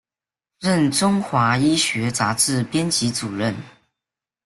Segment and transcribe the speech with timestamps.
[0.59, 3.55] 任中华医学杂志编辑主任。